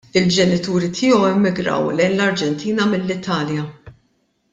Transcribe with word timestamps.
Il-ġenituri 0.19 0.87
tiegħu 0.99 1.19
emigrew 1.31 1.91
lejn 1.99 2.15
l-Arġentina 2.15 2.89
mill-Italja. 2.95 3.67